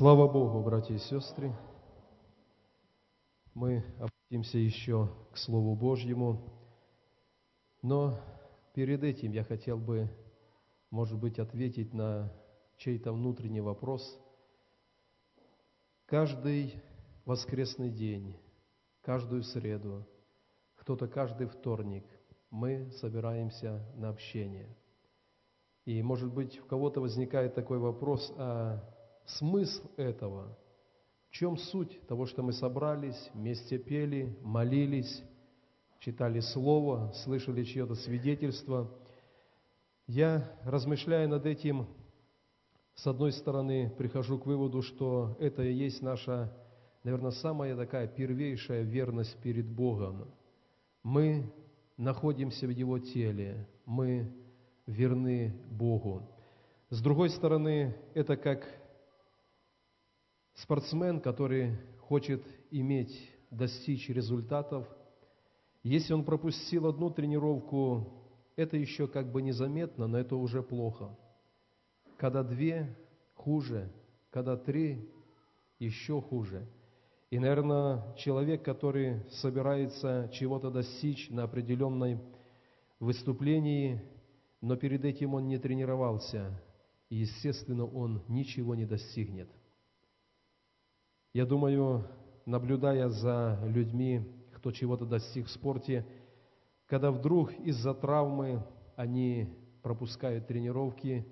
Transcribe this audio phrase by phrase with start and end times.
[0.00, 1.54] Слава Богу, братья и сестры!
[3.52, 6.40] Мы обратимся еще к Слову Божьему,
[7.82, 8.18] но
[8.72, 10.08] перед этим я хотел бы,
[10.90, 12.32] может быть, ответить на
[12.78, 14.18] чей-то внутренний вопрос.
[16.06, 16.82] Каждый
[17.26, 18.34] воскресный день,
[19.02, 20.06] каждую среду,
[20.76, 22.06] кто-то каждый вторник
[22.48, 24.74] мы собираемся на общение.
[25.84, 28.82] И, может быть, у кого-то возникает такой вопрос, а
[29.38, 30.56] смысл этого?
[31.28, 35.22] В чем суть того, что мы собрались, вместе пели, молились,
[36.00, 38.90] читали Слово, слышали чье-то свидетельство?
[40.06, 41.86] Я, размышляя над этим,
[42.96, 46.52] с одной стороны, прихожу к выводу, что это и есть наша,
[47.04, 50.26] наверное, самая такая первейшая верность перед Богом.
[51.02, 51.50] Мы
[51.96, 54.30] находимся в Его теле, мы
[54.86, 56.28] верны Богу.
[56.90, 58.66] С другой стороны, это как
[60.62, 63.16] спортсмен, который хочет иметь,
[63.50, 64.86] достичь результатов.
[65.82, 68.12] Если он пропустил одну тренировку,
[68.56, 71.16] это еще как бы незаметно, но это уже плохо.
[72.16, 72.96] Когда две,
[73.34, 73.90] хуже.
[74.30, 75.10] Когда три,
[75.78, 76.68] еще хуже.
[77.30, 82.18] И, наверное, человек, который собирается чего-то достичь на определенной
[82.98, 84.02] выступлении,
[84.60, 86.60] но перед этим он не тренировался,
[87.08, 89.48] и, естественно, он ничего не достигнет.
[91.32, 92.06] Я думаю,
[92.46, 96.06] наблюдая за людьми, кто чего-то достиг в спорте,
[96.86, 98.64] когда вдруг из-за травмы
[98.96, 99.48] они
[99.82, 101.26] пропускают тренировки,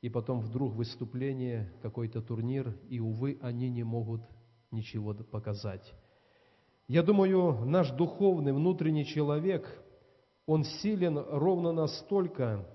[0.00, 4.22] и потом вдруг выступление, какой-то турнир, и, увы, они не могут
[4.70, 5.92] ничего показать.
[6.86, 9.66] Я думаю, наш духовный внутренний человек–
[10.48, 12.66] он силен ровно настолько,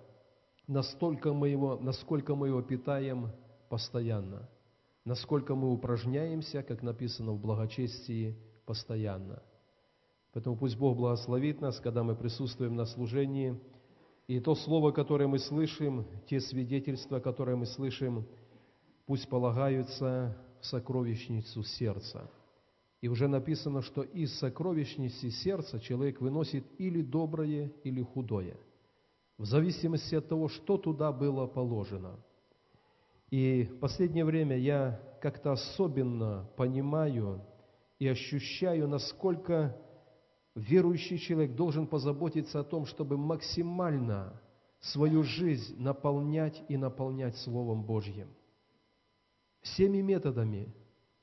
[0.67, 3.31] настолько мы его, насколько мы его питаем
[3.67, 4.47] постоянно,
[5.05, 9.41] насколько мы упражняемся, как написано в благочестии, постоянно.
[10.33, 13.59] Поэтому пусть Бог благословит нас, когда мы присутствуем на служении,
[14.27, 18.25] и то слово, которое мы слышим, те свидетельства, которые мы слышим,
[19.05, 22.29] пусть полагаются в сокровищницу сердца–
[23.03, 28.55] и уже написано, что из сокровищницы сердца человек выносит или доброе, или худое,
[29.37, 32.17] в зависимости от того, что туда было положено.
[33.33, 37.43] И в последнее время я как-то особенно понимаю
[37.97, 39.75] и ощущаю, насколько
[40.53, 44.39] верующий человек должен позаботиться о том, чтобы максимально
[44.81, 48.29] свою жизнь наполнять и наполнять Словом Божьим.
[49.61, 50.71] Всеми методами,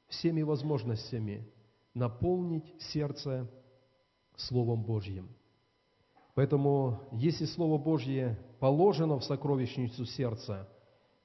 [0.09, 1.49] всеми возможностями–
[1.95, 3.49] наполнить сердце
[4.35, 5.29] Словом Божьим.
[6.35, 10.69] Поэтому, если Слово Божье положено в сокровищницу сердца,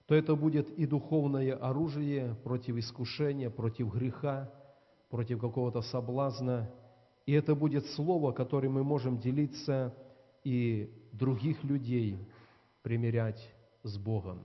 [0.07, 4.51] то это будет и духовное оружие против искушения, против греха,
[5.09, 6.69] против какого-то соблазна.
[7.25, 9.95] И это будет Слово, которым мы можем делиться
[10.43, 12.19] и других людей
[12.83, 13.41] примирять
[13.83, 14.43] с Богом.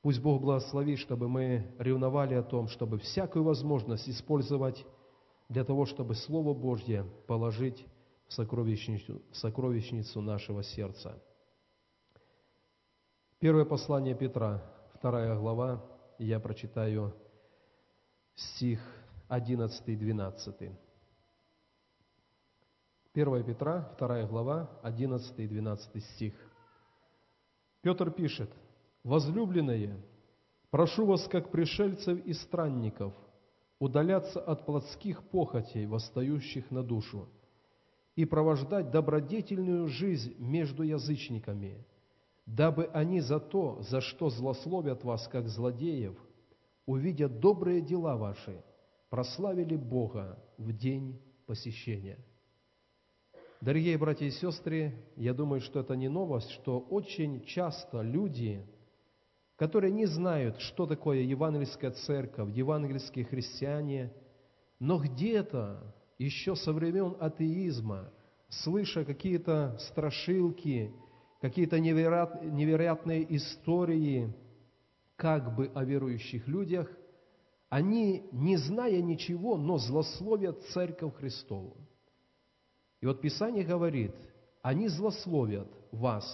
[0.00, 4.84] Пусть Бог благословит, чтобы мы ревновали о том, чтобы всякую возможность использовать
[5.48, 7.86] для того, чтобы Слово Божье положить
[8.26, 11.22] в сокровищницу, в сокровищницу нашего сердца.
[13.42, 14.62] Первое послание Петра,
[14.94, 15.84] вторая глава,
[16.16, 17.12] я прочитаю
[18.36, 18.78] стих
[19.26, 20.70] 11 и 12.
[23.12, 26.34] 1 Петра, вторая глава, 11 и 12 стих.
[27.80, 28.48] Петр пишет–
[29.02, 30.00] Возлюбленные,
[30.70, 33.12] прошу вас, как пришельцев и странников,
[33.80, 37.28] удаляться от плотских похотей, восстающих на душу,
[38.14, 41.84] и провождать добродетельную жизнь между язычниками,
[42.46, 46.16] дабы они за то, за что злословят вас, как злодеев,
[46.86, 48.62] увидя добрые дела ваши,
[49.10, 52.18] прославили Бога в день посещения–
[53.60, 58.66] Дорогие братья и сестры, я думаю, что это не новость, что очень часто люди
[59.62, 64.12] которые не знают, что такое евангельская церковь, евангельские христиане,
[64.80, 68.12] но где-то еще со времен атеизма,
[68.48, 70.92] слыша какие-то страшилки,
[71.42, 74.32] какие-то невероятные истории
[75.16, 76.90] как бы о верующих людях,
[77.68, 81.76] они, не зная ничего, но злословят Церковь Христову.
[83.02, 84.14] И вот Писание говорит,
[84.62, 86.24] они злословят вас,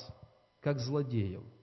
[0.61, 1.43] как злодеев–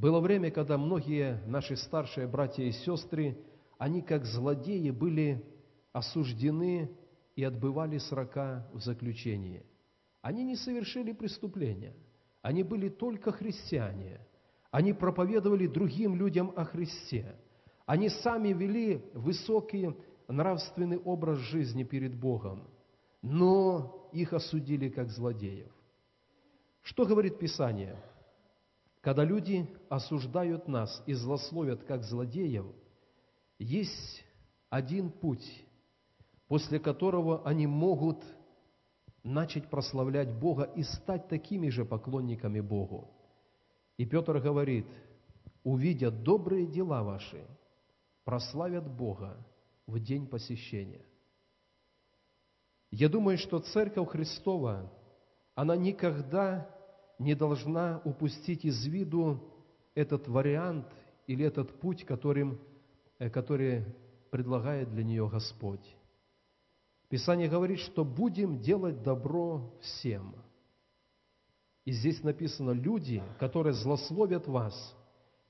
[0.00, 3.36] было время, когда многие наши старшие братья и сестры,
[3.76, 5.44] они как злодеи были
[5.92, 6.90] осуждены
[7.36, 9.62] и отбывали срока в заключении.
[10.22, 11.94] Они не совершили преступления,
[12.42, 14.20] они были только христиане.
[14.70, 17.36] Они проповедовали другим людям о Христе.
[17.86, 19.94] Они сами вели высокий
[20.28, 22.68] нравственный образ жизни перед Богом,
[23.20, 25.72] но их осудили как злодеев.
[26.82, 27.96] Что говорит Писание?
[29.00, 32.66] Когда люди осуждают нас и злословят как злодеев,
[33.58, 34.24] есть
[34.68, 35.66] один путь,
[36.46, 38.22] после которого они могут
[39.22, 43.10] начать прославлять Бога и стать такими же поклонниками Богу.
[43.96, 44.86] И Петр говорит,
[45.62, 47.46] увидя добрые дела ваши,
[48.24, 49.36] прославят Бога
[49.86, 51.04] в день посещения.
[52.90, 54.90] Я думаю, что Церковь Христова,
[55.54, 56.68] она никогда
[57.18, 59.52] не должна упустить из виду
[59.94, 60.86] этот вариант
[61.26, 62.58] или этот путь, которым,
[63.18, 63.84] э, который
[64.30, 65.84] предлагает для нее Господь.
[67.10, 70.32] Писание говорит, что будем делать добро всем.
[71.84, 74.96] И здесь написано, люди, которые злословят вас,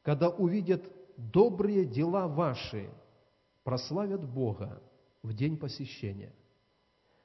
[0.02, 0.82] когда увидят
[1.18, 2.88] добрые дела ваши,
[3.62, 4.82] прославят Бога
[5.22, 6.32] в день посещения.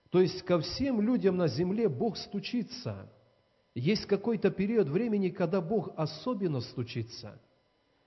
[0.09, 3.09] То есть ко всем людям на земле Бог стучится.
[3.73, 7.41] Есть какой-то период времени, когда Бог особенно стучится,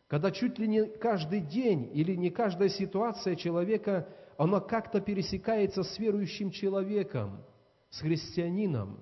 [0.08, 4.08] когда чуть ли не каждый день или не каждая ситуация человека,
[4.38, 7.44] она как-то пересекается с верующим человеком,
[7.90, 9.00] с христианином.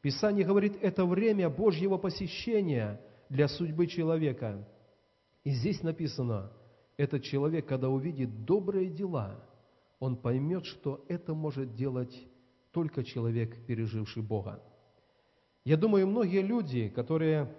[0.00, 2.98] Писание говорит, это время Божьего посещения
[3.28, 4.66] для судьбы человека.
[5.44, 6.50] И здесь написано,
[6.96, 9.44] этот человек, когда увидит добрые дела,
[10.00, 12.16] он поймет, что это может делать
[12.72, 14.62] только человек, переживший Бога.
[15.64, 17.54] Я думаю, многие люди, которые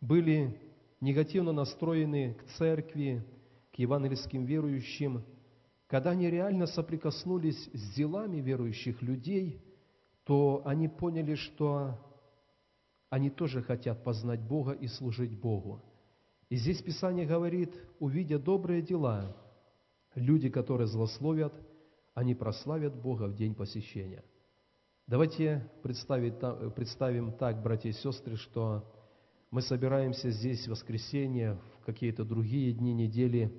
[0.00, 0.58] были
[1.02, 3.22] негативно настроены к церкви,
[3.74, 5.24] к евангельским верующим,
[5.88, 9.60] когда они реально соприкоснулись с делами верующих людей,
[10.24, 11.98] то они поняли, что
[13.08, 15.82] они тоже хотят познать Бога и служить Богу.
[16.50, 19.34] И здесь Писание говорит, увидя добрые дела,
[20.14, 21.54] люди, которые злословят,
[22.14, 24.22] они прославят Бога в день посещения.
[25.06, 28.84] Давайте представим так, братья и сестры, что
[29.50, 33.50] мы собираемся здесь в воскресенье, в какие-то другие дни недели,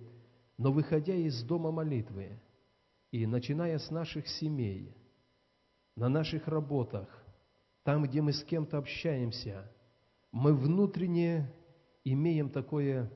[0.59, 2.37] но выходя из дома молитвы
[3.11, 4.93] и начиная с наших семей,
[5.95, 7.07] на наших работах,
[7.83, 9.71] там, где мы с кем-то общаемся,
[10.33, 11.49] мы внутренне
[12.03, 13.09] имеем такое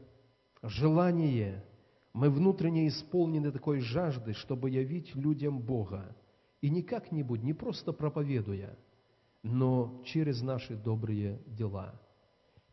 [0.61, 1.65] желание,
[2.13, 6.15] мы внутренне исполнены такой жажды, чтобы явить людям Бога.
[6.61, 8.79] И не как-нибудь, не просто проповедуя,
[9.43, 12.01] но через наши добрые дела.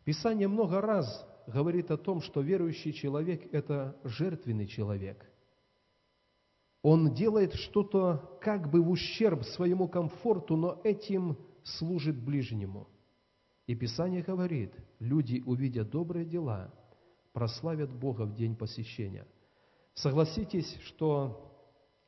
[0.04, 5.30] Писание много раз говорит о том, что верующий человек– это жертвенный человек.
[6.82, 12.88] Он делает что-то как бы в ущерб своему комфорту, но этим служит ближнему–
[13.70, 16.74] и Писание говорит, люди, увидя добрые дела,
[17.32, 19.24] прославят Бога в день посещения.
[19.94, 21.54] Согласитесь, что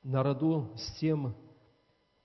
[0.03, 1.37] народу с тем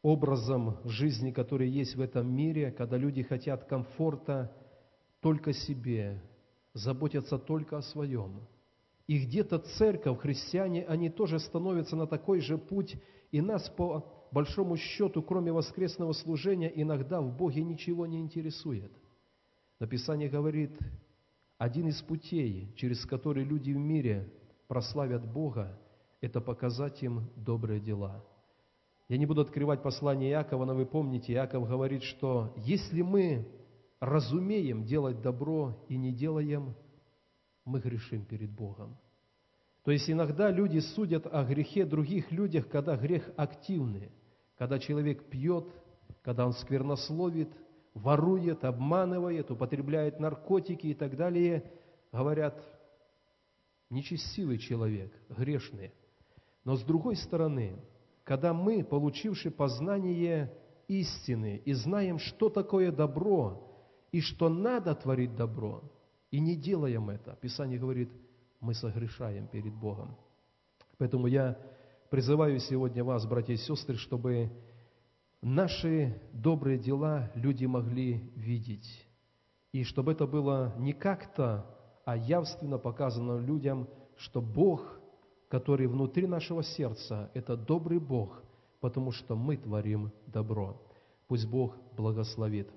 [0.01, 4.51] образом жизни, который есть в этом мире, когда люди хотят комфорта
[5.19, 6.19] только себе,
[6.77, 8.41] заботятся только о своем.
[9.07, 12.95] И где-то церковь, христиане, они тоже становятся на такой же путь,
[13.31, 18.91] и нас по большому счету, кроме воскресного служения, иногда в Боге ничего не интересует–
[19.79, 20.75] Написание говорит,
[21.59, 24.33] один из путей, через который люди в мире
[24.67, 25.77] прославят Бога,
[26.19, 28.23] это показать им добрые дела.
[29.07, 33.47] Я не буду открывать послание Иакова, но вы помните, Иаков говорит, что если мы
[33.99, 36.75] разумеем делать добро и не делаем,
[37.65, 38.97] мы грешим перед Богом.
[39.83, 44.11] То есть иногда люди судят о грехе других людях, когда грех активный,
[44.57, 45.67] когда человек пьет,
[46.23, 47.49] когда он сквернословит–
[47.97, 51.71] ворует, обманывает, употребляет наркотики и так далее,
[52.11, 52.63] говорят,
[53.89, 55.91] нечестивый человек, грешный.
[56.63, 57.79] Но с другой стороны,
[58.23, 60.53] когда мы, получивши познание
[60.87, 63.66] истины и знаем, что такое добро,
[64.11, 65.83] и что надо творить добро,
[66.31, 68.09] и не делаем это, Писание говорит,
[68.59, 70.17] мы согрешаем перед Богом.
[70.97, 71.57] Поэтому я
[72.09, 74.51] призываю сегодня вас, братья и сестры, чтобы
[75.41, 79.07] наши добрые дела люди могли видеть.
[79.71, 81.65] И чтобы это было не как-то,
[82.05, 84.99] а явственно показано людям, что Бог,
[85.49, 88.41] который внутри нашего сердца, это добрый Бог,
[88.79, 90.81] потому что мы творим добро.
[91.27, 92.69] Пусть Бог благословит.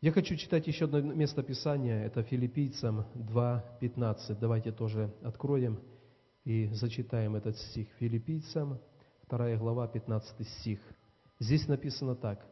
[0.00, 4.38] Я хочу читать еще одно место Писания, это Филиппийцам 2.15.
[4.40, 5.80] Давайте тоже откроем
[6.44, 7.88] и зачитаем этот стих.
[7.98, 8.78] Филиппийцам
[9.28, 10.78] 2 глава, 15 стих.
[11.40, 12.46] Здесь написано так.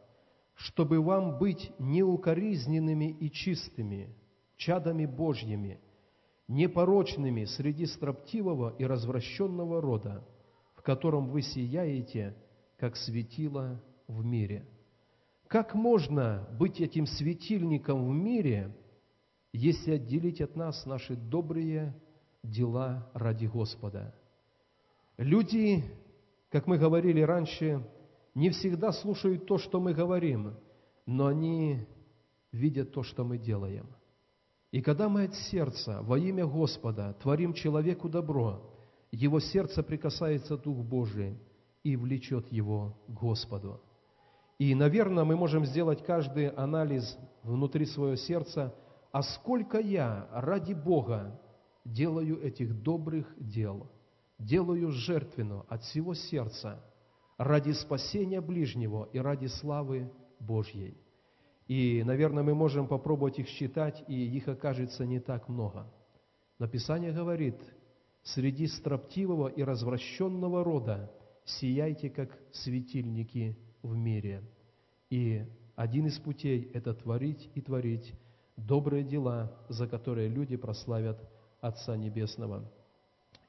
[0.55, 4.13] «Чтобы вам быть неукоризненными и чистыми,
[4.57, 5.79] чадами Божьими,
[6.49, 10.27] непорочными среди строптивого и развращенного рода,
[10.75, 12.35] в котором вы сияете,
[12.77, 14.67] как светило в мире.
[15.47, 18.75] Как можно быть этим светильником в мире,
[19.53, 21.95] если отделить от нас наши добрые
[22.43, 24.13] дела ради Господа?
[25.17, 25.85] Люди,
[26.49, 27.81] как мы говорили раньше,
[28.35, 30.53] не всегда слушают то, что мы говорим,
[31.05, 31.87] но они
[32.51, 33.87] видят то, что мы делаем.
[34.71, 38.61] И когда мы от сердца во имя Господа творим человеку добро,
[39.11, 41.39] его сердце прикасается Дух Божий
[41.83, 43.81] и влечет его к Господу.
[44.57, 48.73] И, наверное, мы можем сделать каждый анализ внутри своего сердца,
[49.11, 51.39] а сколько я ради Бога
[51.85, 53.89] делаю этих добрых дел,
[54.39, 56.83] делаю жертвенно от всего сердца
[57.37, 60.97] ради спасения ближнего и ради славы Божьей–
[61.67, 65.85] и, наверное, мы можем попробовать их считать, и их окажется не так много.
[66.59, 67.59] Но Писание говорит,
[68.23, 71.11] среди строптивого и развращенного рода
[71.43, 74.43] сияйте, как светильники в мире.
[75.09, 78.13] И один из путей– это творить и творить
[78.55, 81.19] добрые дела, за которые люди прославят
[81.61, 82.69] Отца Небесного.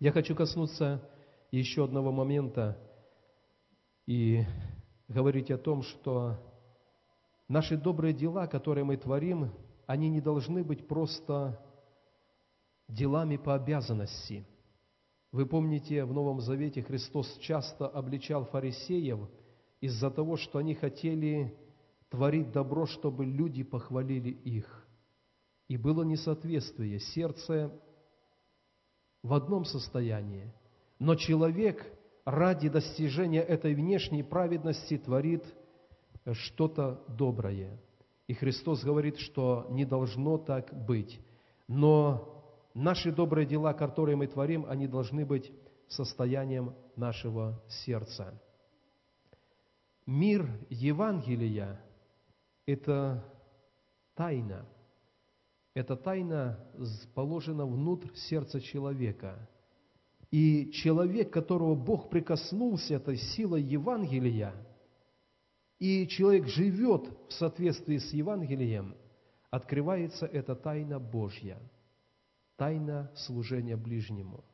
[0.01, 1.03] Я хочу коснуться
[1.51, 2.79] еще одного момента
[4.07, 4.45] и
[5.09, 6.39] говорить о том, что
[7.49, 9.51] Наши добрые дела, которые мы творим,
[9.87, 11.59] они не должны быть просто
[12.89, 14.47] делами по обязанности.
[15.33, 19.21] Вы помните, в Новом Завете Христос часто обличал фарисеев
[19.81, 21.57] из-за того, что они хотели
[22.11, 24.87] творить добро, чтобы люди похвалили их.
[25.69, 27.71] И было несоответствие, сердце
[29.23, 30.53] в одном состоянии,
[30.99, 31.85] но человек
[32.25, 35.45] ради достижения этой внешней праведности творит–
[36.35, 37.79] что-то доброе.
[38.27, 41.21] И Христос говорит, что не должно так быть.
[41.67, 42.45] Но
[42.75, 45.51] наши добрые дела, которые мы творим, они должны быть
[45.89, 48.41] состоянием нашего сердца.
[50.09, 51.81] Мир Евангелия–
[52.67, 53.23] это
[54.15, 54.67] тайна.
[55.75, 56.59] Эта тайна
[57.15, 59.49] положена внутрь сердца человека.
[60.31, 64.55] И человек, которого Бог прикоснулся этой силой Евангелия–
[65.79, 68.97] и человек живет в соответствии с Евангелием,
[69.51, 71.59] открывается эта тайна Божья,
[72.57, 74.45] тайна служения ближнему,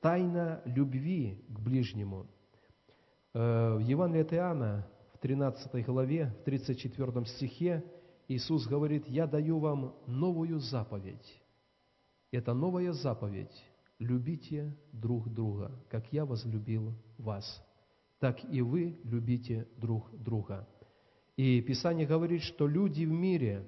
[0.00, 2.26] тайна любви к ближнему.
[3.34, 7.84] Э, в Евангелии от Иоанна, в 13 главе, в 34 стихе,
[8.28, 11.42] Иисус говорит, «Я даю вам новую заповедь».
[12.30, 13.64] Это новая заповедь–
[13.98, 17.62] любите друг друга, как я возлюбил вас
[18.18, 20.68] так и вы любите друг друга.
[21.36, 23.66] И Писание говорит, что люди в мире,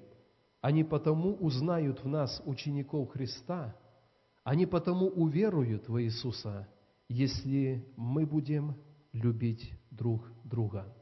[0.59, 3.75] они потому узнают в нас учеников Христа,
[4.43, 6.67] они потому уверуют в Иисуса,
[7.07, 8.75] если мы будем
[9.13, 10.93] любить друг друга.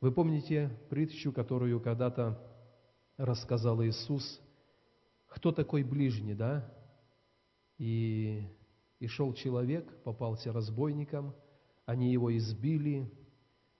[0.00, 2.40] Вы помните притчу, которую когда-то
[3.16, 4.40] рассказал Иисус,
[5.26, 6.72] кто такой ближний, да?
[7.78, 8.42] И,
[9.00, 11.34] и шел человек, попался разбойником–
[11.88, 13.10] они его избили,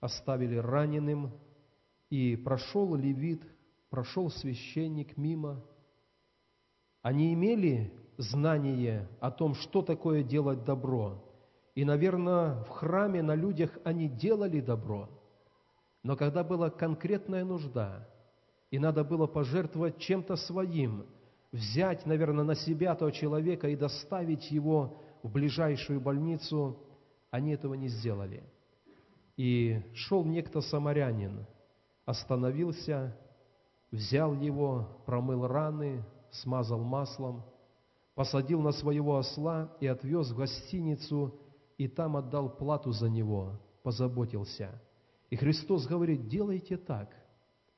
[0.01, 1.31] оставили раненым,
[2.09, 3.43] и прошел левит,
[3.91, 5.63] прошел священник мимо.
[7.03, 11.23] Они имели знание о том, что такое делать добро.
[11.79, 15.09] И, наверное, в храме на людях они делали добро.
[16.03, 18.09] Но когда была конкретная нужда,
[18.73, 21.07] и надо было пожертвовать чем-то своим,
[21.53, 26.83] взять, наверное, на себя того человека и доставить его в ближайшую больницу–
[27.31, 28.43] они этого не сделали.
[29.37, 31.47] И шел некто самарянин,
[32.05, 33.17] остановился,
[33.93, 37.45] взял его, промыл раны, смазал маслом,
[38.17, 41.39] посадил на своего осла и отвез в гостиницу,
[41.79, 44.83] и там отдал плату за него, позаботился.
[45.31, 47.15] И Христос говорит, делайте так.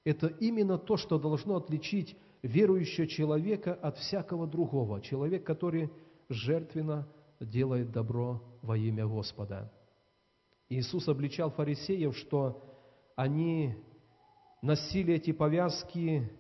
[0.04, 5.02] Это именно то, что должно отличить верующего человека от всякого другого.
[5.02, 5.90] Человек, который
[6.30, 7.07] жертвенно
[7.38, 9.71] делает добро во имя Господа.
[10.71, 12.64] Иисус обличал фарисеев, что
[13.16, 13.75] они
[14.62, 16.30] носили эти повязки,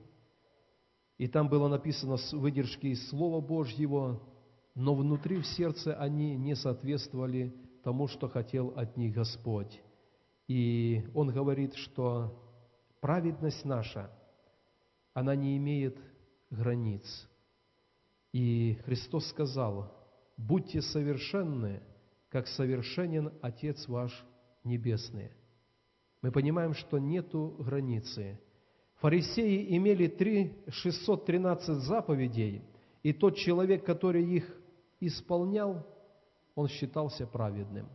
[1.18, 4.22] и там было написано выдержки из Слова Божьего,
[4.74, 9.80] но внутри в сердце они не соответствовали тому, что хотел от них Господь.
[10.48, 12.36] И Он говорит, что
[13.00, 14.10] праведность наша,
[15.14, 15.98] она не имеет
[16.50, 17.04] границ.
[18.32, 19.92] И Христос сказал,
[20.36, 21.82] будьте совершенны,
[22.28, 24.12] как совершенен Отец ваш
[24.62, 25.30] Небесный.
[26.22, 28.38] Мы понимаем, что нету границы.
[28.96, 32.62] Фарисеи имели три 613 заповедей,
[33.02, 34.59] И тот человек, который их
[35.00, 35.86] исполнял,
[36.54, 37.88] он считался праведным.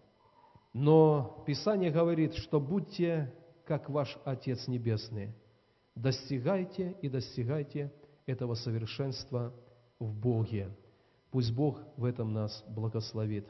[0.74, 3.34] Но Писание говорит, что будьте
[3.66, 5.34] как ваш Отец Небесный.
[5.96, 7.94] Достигайте и достигайте
[8.26, 9.54] этого совершенства
[10.00, 10.70] в Боге.
[11.32, 13.48] Пусть Бог в этом нас благословит.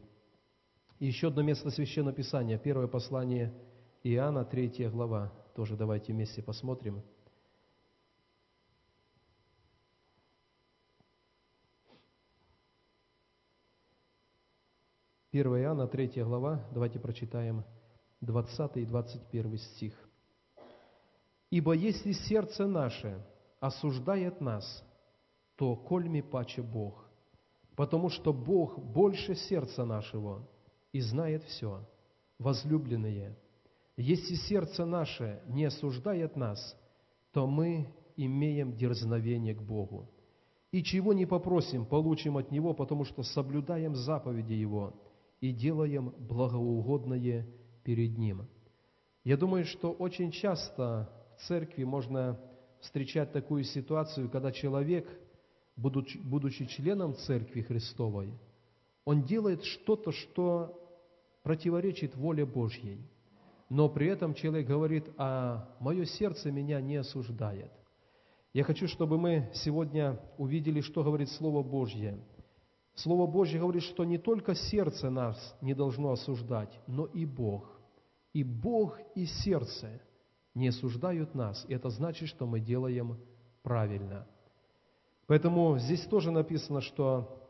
[1.00, 3.53] Еще одно место Священного Писания, первое послание
[4.03, 5.33] Иоанна, третья глава.
[5.55, 7.01] Тоже давайте вместе посмотрим.
[15.36, 17.65] Первое Иоанна, третья глава, давайте прочитаем
[18.22, 19.94] 20 и 21 стих.
[21.50, 23.22] «Ибо если сердце наше
[23.60, 24.82] осуждает нас,
[25.58, 27.06] то кольми паче Бог,
[27.75, 30.48] потому что Бог больше сердца нашего
[30.94, 31.86] и знает все.
[32.39, 33.38] Возлюбленные,
[33.98, 36.77] если сердце наше не осуждает нас,
[37.34, 40.10] то мы имеем дерзновение к Богу.
[40.72, 44.94] И чего не попросим, получим от Него, потому что соблюдаем заповеди Его
[45.42, 47.48] и делаем благоугодное
[47.84, 48.48] перед Ним.
[49.24, 52.39] Я думаю, что очень часто в церкви можно
[52.80, 55.08] встречать такую ситуацию, когда человек,
[55.75, 58.34] будучи, будучи членом церкви Христовой,
[59.04, 60.82] он делает что-то, что
[61.44, 63.00] противоречит воле Божьей.
[63.70, 67.72] Но при этом человек говорит, а мое сердце меня не осуждает.
[68.54, 72.18] Я хочу, чтобы мы сегодня увидели, что говорит Слово Божье.
[72.96, 77.70] Слово Божье говорит, что не только сердце нас не должно осуждать, но и Бог.
[78.34, 80.02] И Бог, и сердце
[80.54, 81.66] не осуждают нас.
[81.68, 83.18] И это значит, что мы делаем
[83.64, 84.25] правильно.
[85.28, 87.42] Поэтому здесь тоже написано, что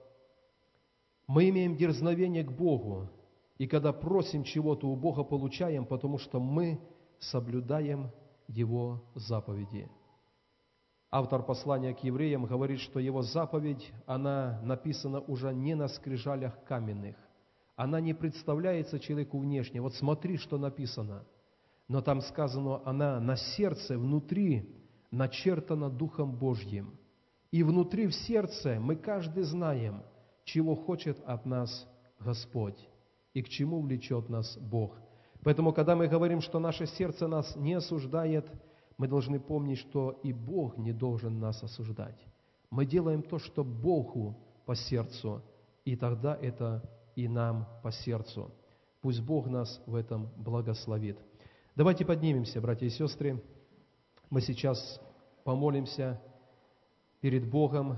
[1.27, 3.09] мы имеем дерзновение к Богу,
[3.57, 6.79] и когда просим чего-то у Бога, получаем, потому что мы
[7.19, 8.11] соблюдаем
[8.47, 9.89] Его заповеди.
[11.17, 17.15] Автор послания к евреям говорит, что его заповедь, она написана уже не на скрижалях каменных.
[17.77, 19.79] Она не представляется человеку внешне.
[19.79, 21.23] Вот смотри, что написано.
[21.87, 24.69] Но там сказано, она на сердце, внутри,
[25.09, 26.99] начертана Духом Божьим.
[27.49, 30.03] И внутри в сердце мы каждый знаем,
[30.43, 31.87] чего хочет от нас
[32.19, 32.89] Господь
[33.33, 34.97] и к чему влечет нас Бог.
[35.45, 38.51] Поэтому, когда мы говорим, что наше сердце нас не осуждает,
[38.97, 42.19] мы должны помнить, что и Бог не должен нас осуждать.
[42.69, 45.41] Мы делаем то, что Богу по сердцу,
[45.83, 46.83] и тогда это
[47.15, 48.51] и нам по сердцу.
[49.01, 51.17] Пусть Бог нас в этом благословит.
[51.75, 53.43] Давайте поднимемся, братья и сестры.
[54.29, 54.99] Мы сейчас
[55.43, 56.21] помолимся
[57.21, 57.97] перед Богом.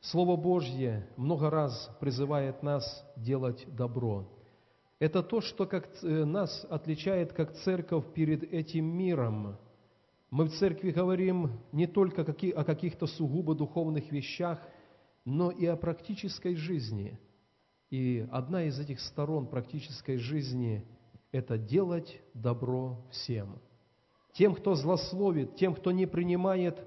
[0.00, 4.26] Слово Божье много раз призывает нас делать добро–
[5.02, 9.58] это то, что как, э, нас отличает как церковь перед этим миром.
[10.32, 14.66] Мы в церкви говорим не только о каких-то сугубо духовных вещах,
[15.26, 17.20] но и о практической жизни.
[17.90, 20.86] И одна из этих сторон практической жизни–
[21.32, 23.60] это делать добро всем.
[24.32, 26.82] Тем, кто злословит, тем, кто не принимает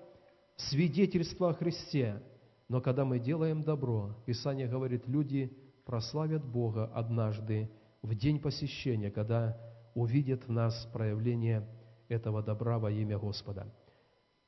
[0.55, 2.23] свидетельство о Христе.
[2.67, 5.55] Но когда мы делаем добро, Писание говорит, люди
[5.85, 7.69] прославят Бога однажды
[8.01, 9.55] в день посещения, когда
[9.93, 11.63] увидят в нас проявление
[12.07, 13.67] этого добра во имя Господа.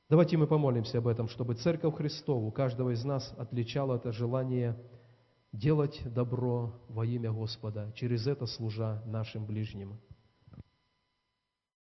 [0.08, 4.76] Давайте мы помолимся об этом, чтобы Церковь Христову, каждого из нас отличало это желание
[5.52, 10.00] делать добро во имя Господа, через это служа нашим ближним.